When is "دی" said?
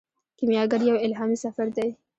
1.75-1.89